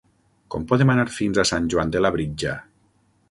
[0.53, 2.57] Com podem anar fins a Sant Joan de Labritja?